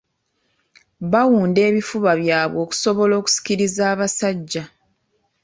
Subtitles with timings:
[1.11, 4.63] Bawunda ebifuba byabwe okusobola okusikiriza abasajja.